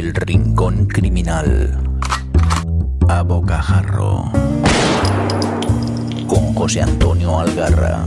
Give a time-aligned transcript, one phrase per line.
[0.00, 1.78] El Rincón Criminal.
[3.06, 4.32] A Bocajarro.
[6.26, 8.06] Con José Antonio Algarra.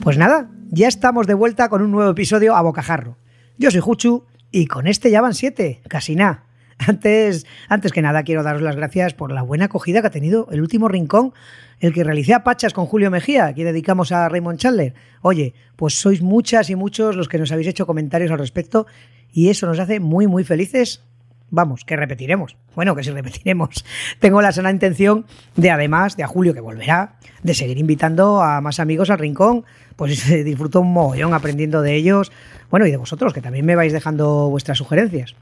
[0.00, 3.18] Pues nada, ya estamos de vuelta con un nuevo episodio a Bocajarro.
[3.58, 6.44] Yo soy Juchu y con este ya van siete, casi nada.
[6.86, 10.48] Antes, antes que nada quiero daros las gracias por la buena acogida que ha tenido
[10.50, 11.32] el último rincón,
[11.80, 14.94] el que realicé a Pachas con Julio Mejía, que dedicamos a Raymond Chandler.
[15.22, 18.86] Oye, pues sois muchas y muchos los que nos habéis hecho comentarios al respecto
[19.32, 21.02] y eso nos hace muy muy felices.
[21.50, 22.56] Vamos, que repetiremos.
[22.74, 23.84] Bueno, que sí repetiremos.
[24.18, 28.60] Tengo la sana intención de, además de a Julio, que volverá, de seguir invitando a
[28.60, 29.64] más amigos al rincón.
[29.94, 32.32] Pues disfruto un mogollón aprendiendo de ellos.
[32.70, 35.36] Bueno, y de vosotros, que también me vais dejando vuestras sugerencias.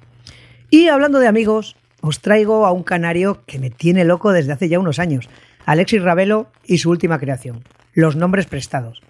[0.75, 4.71] Y hablando de amigos, os traigo a un canario que me tiene loco desde hace
[4.71, 5.29] ya unos años,
[5.67, 9.03] Alexis Ravelo y su última creación, Los Nombres Prestados.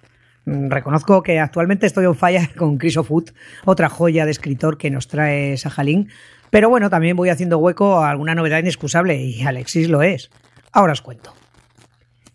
[0.44, 3.30] Mm, Reconozco que actualmente estoy on fire con Chris O'Foot,
[3.64, 6.08] otra joya de escritor que nos trae Sajalín,
[6.50, 10.32] pero bueno, también voy haciendo hueco a alguna novedad inexcusable y Alexis lo es.
[10.72, 11.32] Ahora os cuento.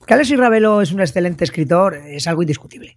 [0.05, 2.95] Que Alexis Ravelo es un excelente escritor es algo indiscutible.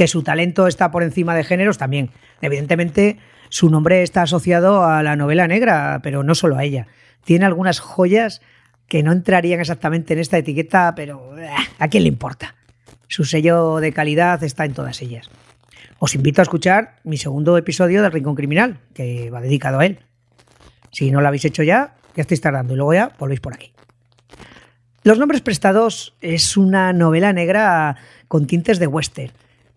[0.00, 2.08] Que su talento está por encima de géneros también.
[2.40, 3.18] Evidentemente,
[3.50, 6.86] su nombre está asociado a la novela negra, pero no solo a ella.
[7.22, 8.40] Tiene algunas joyas
[8.88, 12.54] que no entrarían exactamente en esta etiqueta, pero eh, ¿a quién le importa?
[13.08, 15.28] Su sello de calidad está en todas ellas.
[15.98, 19.98] Os invito a escuchar mi segundo episodio del Rincón Criminal, que va dedicado a él.
[20.92, 23.74] Si no lo habéis hecho ya, ya estáis tardando y luego ya volvéis por aquí.
[25.02, 27.96] Los nombres prestados es una novela negra
[28.28, 29.30] con tintes de western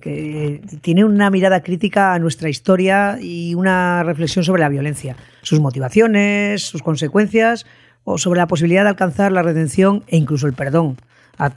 [0.03, 5.61] que tiene una mirada crítica a nuestra historia y una reflexión sobre la violencia, sus
[5.61, 7.65] motivaciones, sus consecuencias
[8.03, 10.97] o sobre la posibilidad de alcanzar la redención e incluso el perdón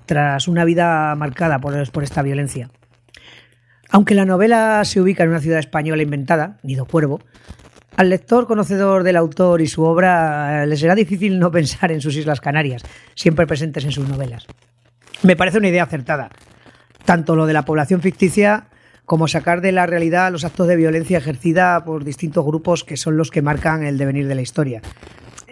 [0.06, 2.70] tras una vida marcada por, por esta violencia.
[3.90, 7.20] Aunque la novela se ubica en una ciudad española inventada, Nido Cuervo,
[7.96, 12.14] al lector conocedor del autor y su obra le será difícil no pensar en sus
[12.14, 12.84] Islas Canarias,
[13.16, 14.46] siempre presentes en sus novelas.
[15.24, 16.30] Me parece una idea acertada,
[17.06, 18.66] tanto lo de la población ficticia
[19.06, 23.16] como sacar de la realidad los actos de violencia ejercida por distintos grupos que son
[23.16, 24.82] los que marcan el devenir de la historia.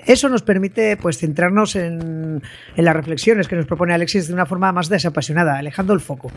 [0.06, 2.42] Eso nos permite pues centrarnos en,
[2.76, 6.30] las reflexiones que nos propone Alexis de una forma más desapasionada, alejando el foco,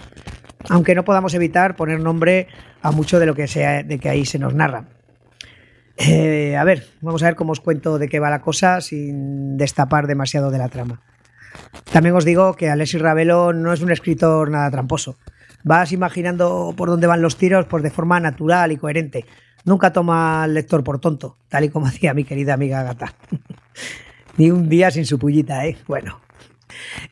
[0.69, 2.47] aunque no podamos evitar poner nombre
[2.81, 4.85] a mucho de lo que, sea, de que ahí se nos narra.
[5.97, 9.57] Eh, a ver, vamos a ver cómo os cuento de qué va la cosa sin
[9.57, 11.01] destapar demasiado de la trama.
[11.91, 15.17] También os digo que Alexis Ravelo no es un escritor nada tramposo.
[15.63, 19.25] Vas imaginando por dónde van los tiros pues de forma natural y coherente.
[19.65, 23.13] Nunca toma al lector por tonto, tal y como hacía mi querida amiga Gata.
[24.37, 25.77] Ni un día sin su pullita, ¿eh?
[25.87, 26.21] Bueno.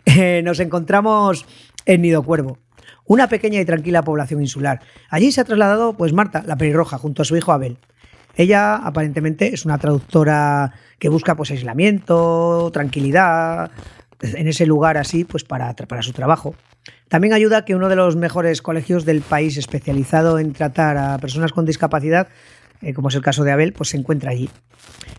[0.05, 1.45] Eh, nos encontramos
[1.85, 2.59] en Nido Cuervo,
[3.05, 4.81] una pequeña y tranquila población insular.
[5.09, 7.77] Allí se ha trasladado pues Marta, la pelirroja, junto a su hijo Abel.
[8.35, 13.71] Ella aparentemente es una traductora que busca pues aislamiento, tranquilidad,
[14.21, 16.55] en ese lugar así, pues para, para su trabajo.
[17.07, 21.51] También ayuda que uno de los mejores colegios del país especializado en tratar a personas
[21.51, 22.27] con discapacidad,
[22.81, 24.49] eh, como es el caso de Abel, pues se encuentra allí.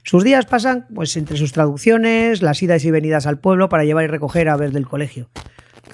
[0.02, 4.04] Sus días pasan pues entre sus traducciones, las idas y venidas al pueblo para llevar
[4.04, 5.28] y recoger a Abel del colegio.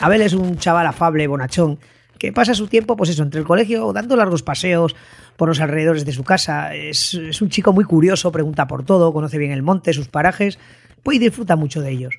[0.01, 1.79] Abel es un chaval afable, bonachón,
[2.19, 4.95] que pasa su tiempo, pues eso, entre el colegio, dando largos paseos
[5.37, 6.75] por los alrededores de su casa.
[6.75, 10.59] Es, es un chico muy curioso, pregunta por todo, conoce bien el monte, sus parajes,
[11.03, 12.15] pues y disfruta mucho de ellos.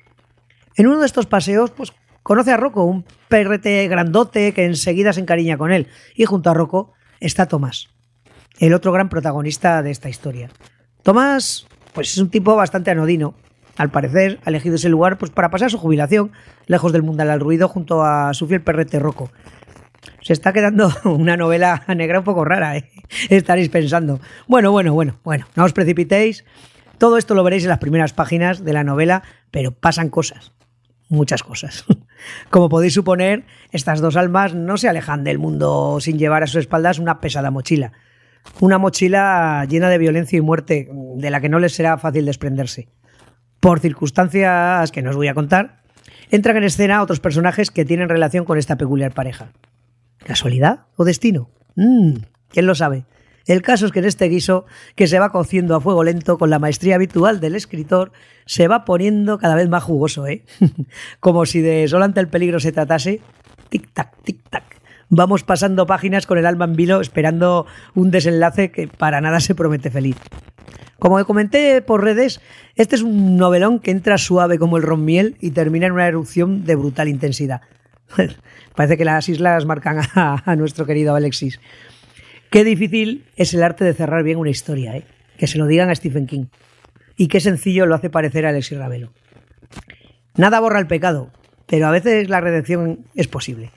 [0.76, 1.92] En uno de estos paseos, pues
[2.24, 5.86] conoce a Rocco, un perrete grandote que enseguida se encariña con él.
[6.16, 7.90] Y junto a Rocco está Tomás,
[8.58, 10.50] el otro gran protagonista de esta historia.
[11.04, 13.34] Tomás, pues es un tipo bastante anodino.
[13.76, 16.32] Al parecer, ha elegido ese lugar pues, para pasar su jubilación,
[16.66, 19.30] lejos del mundo al ruido, junto a su fiel perrete Rocco.
[20.22, 22.90] Se está quedando una novela negra un poco rara, ¿eh?
[23.30, 24.18] estaréis pensando.
[24.48, 26.44] Bueno, bueno, bueno, bueno, no os precipitéis.
[26.98, 30.54] Todo esto lo veréis en las primeras páginas de la novela, pero pasan cosas
[31.14, 31.84] muchas cosas.
[32.50, 36.56] Como podéis suponer, estas dos almas no se alejan del mundo sin llevar a sus
[36.56, 37.92] espaldas una pesada mochila.
[38.60, 42.88] Una mochila llena de violencia y muerte, de la que no les será fácil desprenderse.
[43.60, 45.82] Por circunstancias que no os voy a contar,
[46.30, 49.52] entran en escena otros personajes que tienen relación con esta peculiar pareja.
[50.18, 51.50] ¿Casualidad o destino?
[51.76, 52.16] Mm,
[52.48, 53.04] ¿Quién lo sabe?
[53.46, 54.64] El caso es que en este guiso,
[54.94, 58.12] que se va cociendo a fuego lento con la maestría habitual del escritor,
[58.46, 60.44] se va poniendo cada vez más jugoso, ¿eh?
[61.20, 63.20] Como si de Sol ante el peligro se tratase.
[63.70, 64.62] Tic-tac, tic-tac.
[65.10, 69.54] Vamos pasando páginas con el alma en vilo esperando un desenlace que para nada se
[69.54, 70.16] promete feliz.
[70.98, 72.40] Como comenté por redes,
[72.76, 76.08] este es un novelón que entra suave como el ron miel y termina en una
[76.08, 77.60] erupción de brutal intensidad.
[78.74, 81.60] Parece que las islas marcan a nuestro querido Alexis.
[82.54, 85.02] Qué difícil es el arte de cerrar bien una historia, ¿eh?
[85.36, 86.44] Que se lo digan a Stephen King.
[87.16, 89.10] Y qué sencillo lo hace parecer a Alexis Ravelo.
[90.36, 91.32] Nada borra el pecado,
[91.66, 93.72] pero a veces la redención es posible.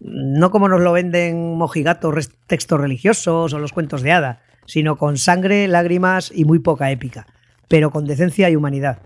[0.00, 5.16] No como nos lo venden mojigatos, textos religiosos o los cuentos de hada, sino con
[5.16, 7.28] sangre, lágrimas y muy poca épica,
[7.68, 8.98] pero con decencia y humanidad.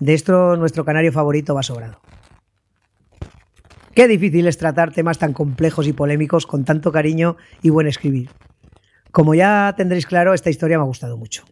[0.00, 2.02] De esto nuestro canario favorito va sobrado.
[3.94, 8.28] Qué difícil es tratar temas tan complejos y polémicos con tanto cariño y buen escribir.
[9.12, 11.44] Como ya tendréis claro, esta historia me ha gustado mucho.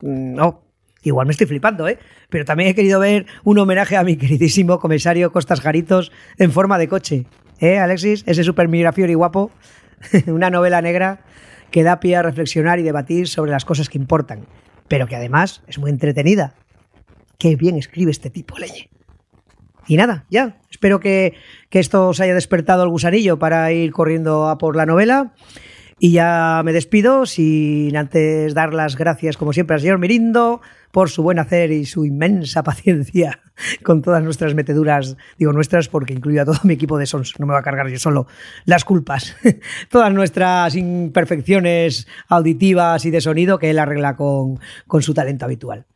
[0.00, 0.62] Mm, no,
[1.02, 1.98] igual me estoy flipando, ¿eh?
[2.28, 6.78] Pero también he querido ver un homenaje a mi queridísimo comisario Costas Jaritos en forma
[6.78, 7.26] de coche.
[7.60, 8.24] ¿Eh, Alexis?
[8.26, 9.50] Ese super y guapo.
[10.26, 11.24] Una novela negra
[11.70, 14.46] que da pie a reflexionar y debatir sobre las cosas que importan,
[14.86, 16.54] pero que además es muy entretenida.
[17.38, 18.90] Qué bien escribe este tipo, Leñe.
[19.86, 20.58] Y nada, ya.
[20.70, 21.34] Espero que,
[21.70, 25.32] que esto os haya despertado el gusanillo para ir corriendo a por la novela.
[26.00, 30.60] Y ya me despido sin antes dar las gracias, como siempre, al señor Mirindo
[30.92, 33.40] por su buen hacer y su inmensa paciencia
[33.82, 37.46] con todas nuestras meteduras, digo nuestras porque incluyo a todo mi equipo de Sons, no
[37.46, 38.28] me va a cargar yo solo
[38.64, 39.36] las culpas,
[39.90, 45.86] todas nuestras imperfecciones auditivas y de sonido que él arregla con, con su talento habitual.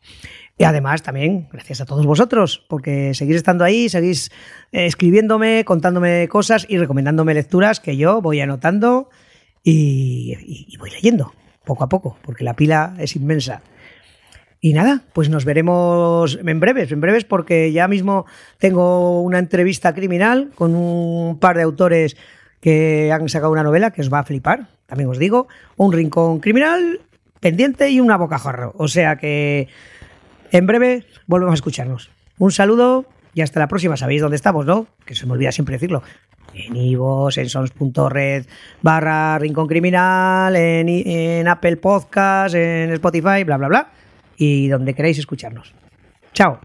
[0.58, 4.31] Y además también gracias a todos vosotros, porque seguís estando ahí, seguís
[4.72, 9.08] eh, escribiéndome, contándome cosas y recomendándome lecturas que yo voy anotando
[9.62, 11.32] y, voy leyendo
[11.64, 13.62] poco a poco, porque la pila es inmensa.
[14.61, 18.26] Y nada, pues nos veremos en breves, en breves porque ya mismo
[18.59, 22.17] tengo una entrevista criminal con un par de autores
[22.61, 26.38] que han sacado una novela que os va a flipar, también os digo, un rincón
[26.38, 27.00] criminal
[27.41, 28.73] pendiente y una bocajarro.
[28.76, 29.69] O sea que
[30.53, 32.11] en breve volvemos a escucharnos.
[32.38, 33.97] Un saludo y hasta la próxima.
[33.97, 34.87] Sabéis dónde estamos, ¿no?
[35.05, 36.03] Que se me olvida siempre decirlo
[36.54, 38.46] en Ivos, en sons.red
[38.82, 43.88] barra Rincón Criminal, en, en Apple Podcast, en Spotify, bla, bla, bla,
[44.37, 45.75] y donde queráis escucharnos.
[46.32, 46.60] Chao.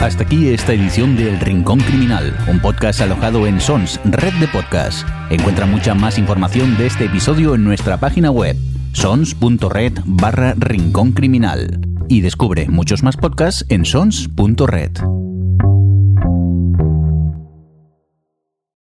[0.00, 4.46] Hasta aquí esta edición de El Rincón Criminal, un podcast alojado en Sons, red de
[4.46, 5.06] podcast.
[5.28, 8.56] Encuentra mucha más información de este episodio en nuestra página web,
[8.92, 11.80] sons.red barra Rincón Criminal.
[12.08, 14.92] Y descubre muchos más podcasts en sons.red.